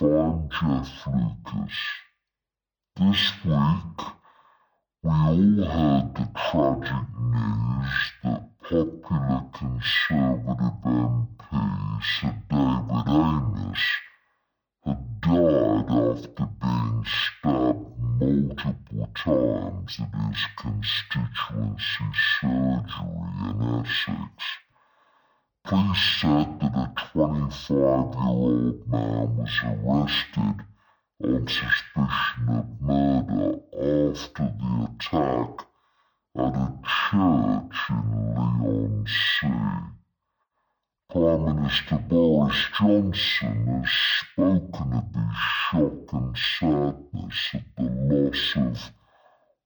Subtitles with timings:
[0.00, 0.62] Life.
[0.62, 1.76] I'm Lucas.
[2.94, 4.06] This week,
[5.02, 10.27] we all heard the tragic news that popular Conservative
[29.64, 30.64] arrested
[31.22, 35.66] on suspicion of murder after the attack
[36.36, 39.98] at a church in Leigh-on-Sea.
[41.10, 43.90] Prime Minister Boris Johnson has
[44.20, 48.92] spoken of his shock and sadness at the loss of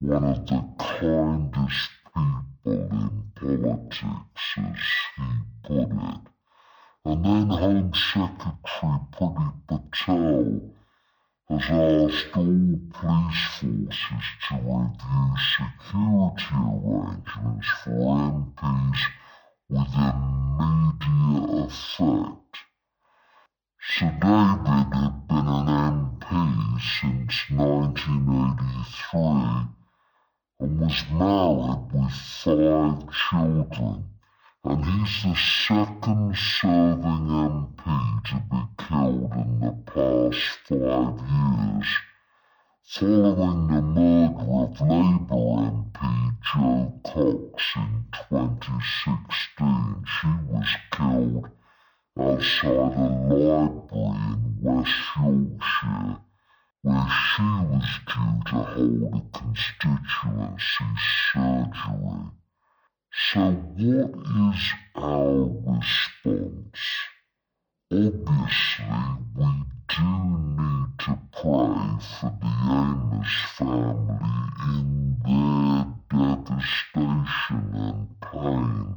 [0.00, 4.82] one of the kindest people in politics, as
[5.16, 5.22] he
[5.62, 6.35] put it.
[7.08, 10.60] And then Home Secretary Priti Patel
[11.48, 19.00] has asked all police forces to review security arrangements for MPs
[19.68, 22.54] with immediate effect.
[23.80, 25.68] Sir David had been an
[26.18, 29.68] MP since 1983
[30.58, 34.15] and was married with five children,
[34.68, 37.84] and he's the second serving MP
[38.24, 41.90] to be killed in the past five years.
[42.82, 46.02] Following the murder of Labour MP
[46.42, 51.46] Jo Cox in 2016, she was killed
[52.18, 56.18] outside a library in West Yorkshire
[56.82, 60.90] where she was due to hold a constituency
[61.32, 62.35] surgery.
[63.36, 64.10] So what
[64.54, 64.62] is
[64.94, 66.84] our response?
[67.92, 68.96] Obviously,
[69.36, 69.48] we
[69.92, 70.10] do
[70.56, 74.38] need to pray for the Amess family
[74.72, 74.88] in
[75.22, 78.96] their devastation and pain.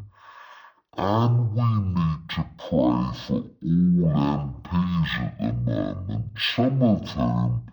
[0.96, 7.66] And we need to pray for all MPs at the moment, some of whom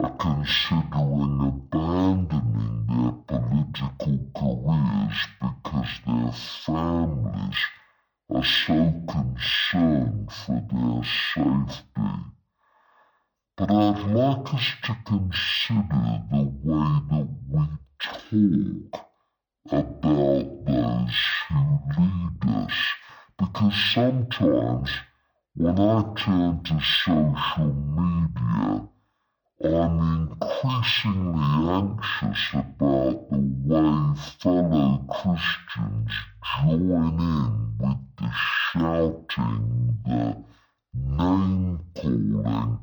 [0.00, 1.81] are considering abandoning
[26.22, 28.88] turn to social media,
[29.64, 29.98] I'm
[30.30, 36.12] increasingly anxious about the way fellow Christians
[36.62, 40.44] join in with the shouting, the
[40.94, 42.78] name calling,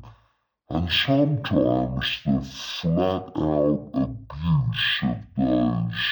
[0.68, 6.02] and sometimes the flat out abuse of those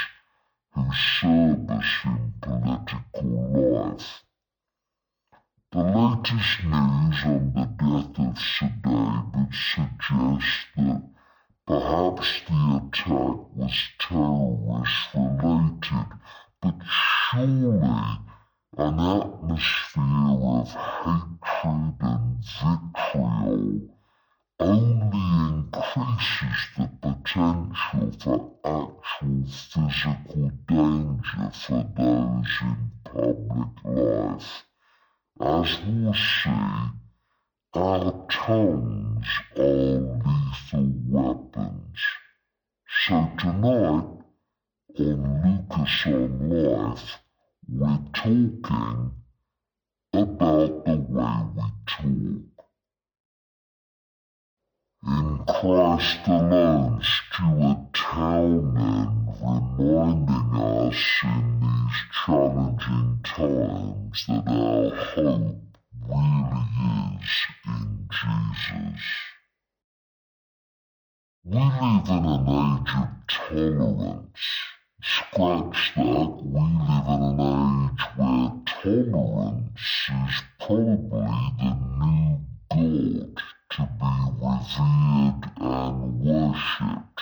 [0.72, 0.84] who
[1.20, 4.22] serve us in political life.
[5.70, 11.02] The latest news on the death of Sir David suggests that
[11.66, 16.06] perhaps the attack was terrorist related,
[16.62, 18.18] but surely
[18.78, 23.80] an atmosphere of hatred and vitriol
[24.58, 27.72] only increases the potential
[28.18, 34.67] for actual physical danger for those in public life.
[35.48, 36.50] As we'll see,
[37.72, 39.26] our tongues
[39.56, 41.98] are lethal weapons.
[43.06, 44.08] So tonight,
[44.98, 47.16] on Lucas on Life,
[47.66, 49.12] we're talking
[50.12, 52.66] about the way we talk.
[55.06, 63.67] In Christ alone, Stuart Townend reminding us in these challenging times
[72.06, 74.44] in an age of tolerance.
[75.02, 82.40] Scratch that, we live in an age where tolerance is probably the new
[82.70, 87.20] God to be revered and worshipped.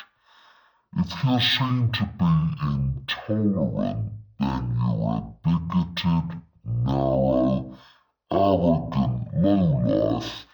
[0.98, 2.32] If you're seen to be
[2.62, 7.76] intolerant, then you're a bigoted, narrow,
[8.30, 10.45] arrogant lowlife,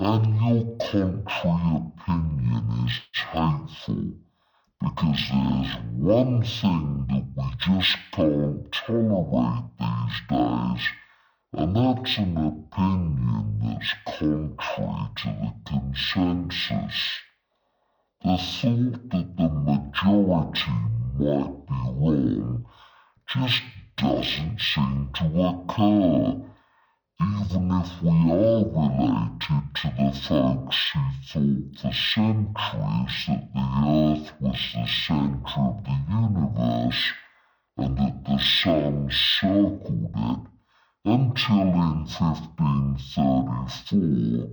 [0.00, 3.00] and your contrary opinion is
[3.32, 4.14] hateful,
[4.80, 10.84] because there's one thing that we just can't tolerate these days,
[11.52, 17.20] and that's an opinion that's contrary to the consensus.
[18.24, 20.76] The thought that the majority
[21.18, 22.66] might be wrong
[23.28, 23.62] just
[23.98, 26.49] doesn't seem to occur,
[27.22, 34.32] even if we are related to the folks who thought for centuries that the Earth
[34.40, 37.12] was the centre of the universe
[37.76, 40.38] and that the sun circled it
[41.04, 44.48] until in 1534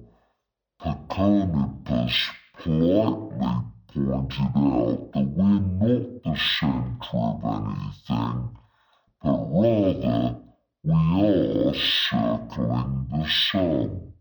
[0.82, 2.30] Copernicus
[2.60, 8.50] politely pointed out that we're not the centre of anything,
[9.24, 10.36] but rather
[10.84, 14.14] we are circling the sun.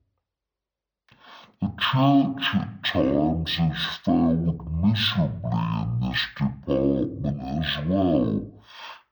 [1.60, 8.52] The church at times has failed miserably in this department as well.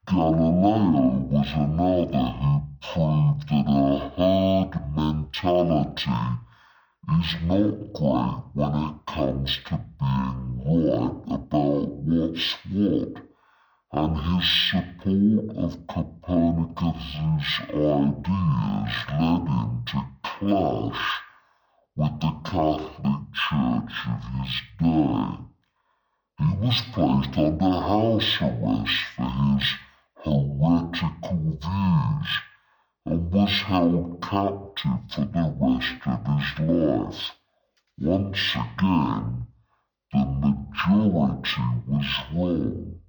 [0.06, 6.10] Galileo was another who proved that a herd mentality
[7.18, 13.33] is not great when it comes to being right about what's what,
[13.96, 21.22] and his support of Copernicus's ideas led him to clash
[21.94, 25.38] with the Catholic Church of his day.
[26.38, 29.66] He was placed under house arrest for his
[30.24, 32.30] heretical views
[33.06, 37.30] and was held captive for the rest of his life.
[38.00, 39.46] Once again,
[40.12, 43.03] the majority was wrong.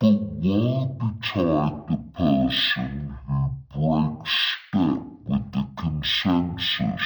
[0.00, 7.02] But why betide the person who breaks step with the consensus,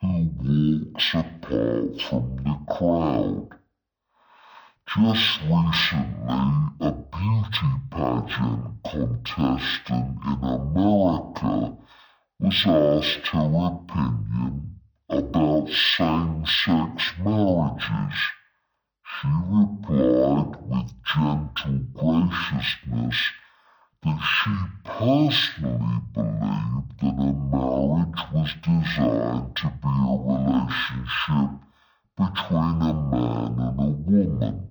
[0.00, 3.48] who walks apart from the crowd?
[4.86, 11.76] Just recently, a beauty pageant contestant in America
[12.38, 14.78] was asked her opinion
[15.08, 18.33] about same sex marriages.
[25.04, 31.50] Personally believed that a marriage was designed to be a relationship
[32.16, 34.70] between a man and a woman.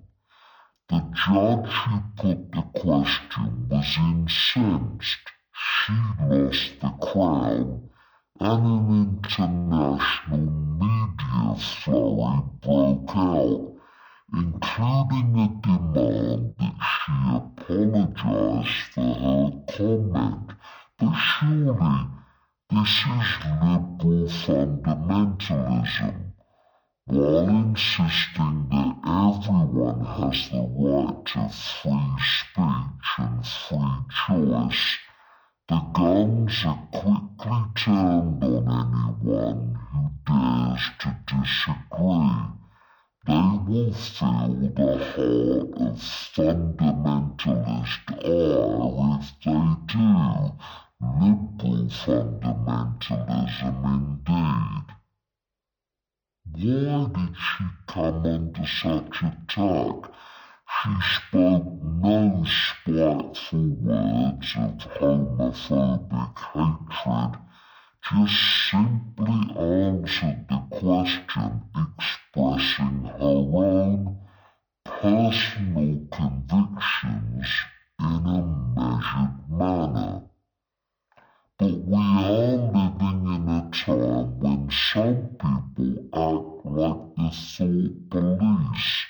[0.88, 5.26] The judge who put the question was incensed.
[5.52, 5.92] She
[6.28, 7.90] lost the crown,
[8.40, 10.50] and an international
[10.82, 13.76] media flurry broke out,
[14.32, 16.74] including a demand that
[17.04, 20.50] she apologize for her comment.
[20.98, 22.06] But surely
[22.70, 26.24] this is liberal fundamentalism
[27.06, 34.98] while insisting that everyone has the right to free speech and free choice,
[35.68, 42.46] the guns are quickly turned on anyone who dares to disagree.
[43.26, 45.96] They will feel the heart of
[46.34, 50.08] fundamentalist ire if they do.
[51.00, 54.86] Liberal fundamentalism indeed.
[56.52, 60.10] Why did she come under such attack?
[60.82, 67.32] She spoke no spiteful words of homophobic hatred,
[68.10, 74.18] just simply answered the question expressing her own
[74.84, 77.48] personal convictions
[77.98, 78.42] in a
[78.76, 80.22] measured manner.
[81.58, 89.06] But we are living in a time when some people act like the thought police,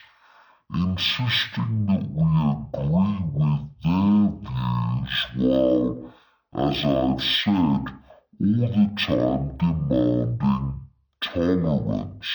[0.72, 2.30] insisting that we
[2.78, 6.14] agree with their views while,
[6.54, 8.03] as I've said,
[8.40, 10.80] all the time demanding
[11.20, 12.26] tolerance.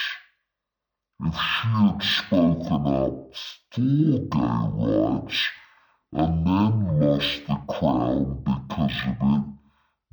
[1.22, 5.50] If she had spoken up for gay rights
[6.14, 9.44] and then lost the crown because of it,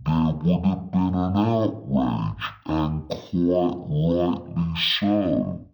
[0.04, 5.68] there would have been an outrage, and quite rightly so.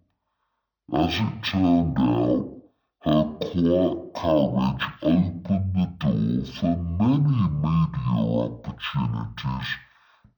[0.93, 2.61] As it turned out,
[3.01, 9.67] her quiet courage opened the door for many media opportunities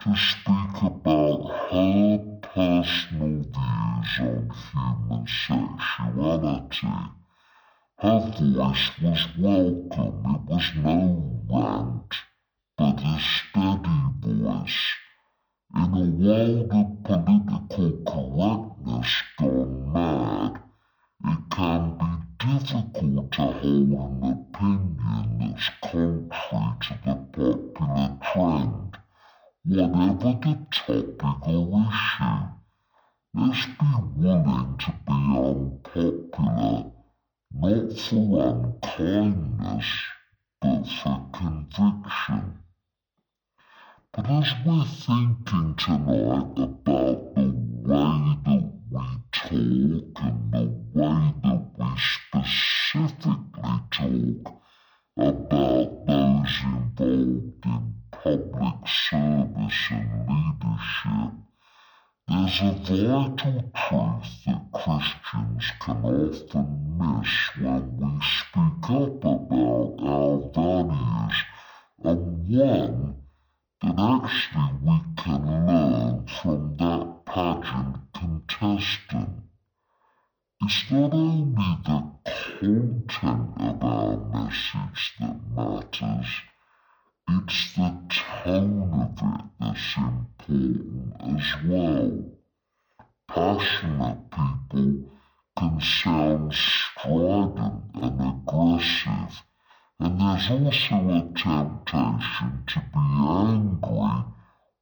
[0.01, 6.87] to speak about her personal views on human sexuality.
[7.97, 12.13] Her voice was welcome, it was no rant
[12.77, 14.95] but a steady voice.
[15.73, 20.61] In a world of political correctness gone mad,
[21.23, 28.97] it can be difficult to hold an opinion that's contrary to the popular trend.
[29.65, 30.33] Whatever the
[30.71, 32.45] topic or issue.
[33.33, 36.91] Let's be willing to be unpopular,
[37.51, 39.85] not for unkindness,
[40.61, 42.59] but for conviction.
[44.13, 47.24] But as we're thinking tonight about
[72.55, 73.15] one
[73.81, 79.43] that actually we can learn from that pageant contestant.
[80.61, 86.27] It's not only the content of our message that matters,
[87.27, 92.31] it's the tone of it that's important as well.
[93.27, 95.09] Passionate people
[95.57, 99.43] can sound strident and aggressive,
[99.99, 104.25] and there's also a temptation to be angry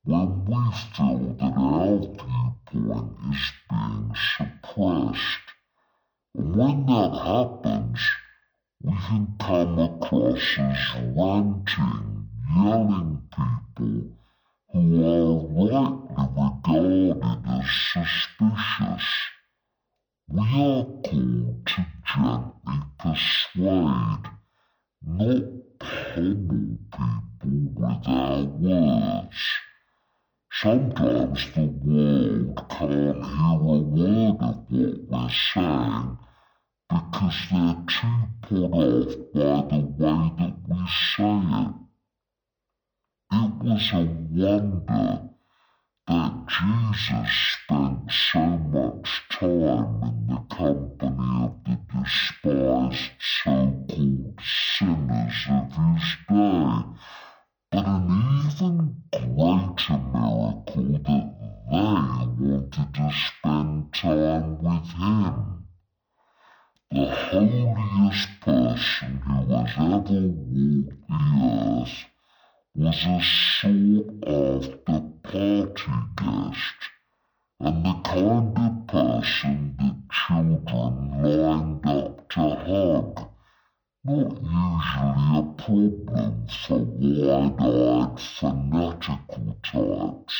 [0.05, 5.47] when we feel that our viewpoint is being suppressed.
[6.35, 7.99] And when that happens,
[8.81, 14.17] we can come across as ranting, yelling people
[14.73, 15.93] who are
[16.27, 19.07] rightly regarded as suspicious.
[20.27, 20.85] We are
[37.23, 40.77] because they're put off by the way that we
[41.15, 41.73] say it.
[43.31, 45.29] It was a wonder
[46.07, 54.39] that Jesus spent so much time in the company of the despised so-called
[54.77, 56.83] sinners of his day,
[57.71, 58.05] but an
[58.45, 58.77] even
[59.11, 65.62] greater miracle that they wanted to spend time with him.
[66.93, 72.05] The holiest person who has ever walked the earth
[72.75, 76.79] was a sought-after party guest,
[77.59, 83.27] and the kind of person that children lined up to hug,
[84.03, 90.37] not usually a problem for wide-eyed fanatical types.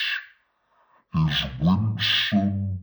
[1.15, 2.79] His winsome